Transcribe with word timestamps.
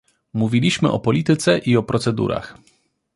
Mówiliśmy 0.33 0.91
o 0.91 0.99
polityce 0.99 1.57
i 1.59 1.77
o 1.77 1.83
procedurach 1.83 2.57